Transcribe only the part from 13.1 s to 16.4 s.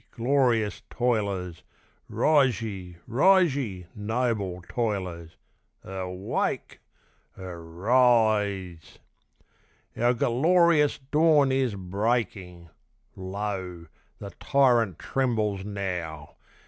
Lo! the tyrant trembles now!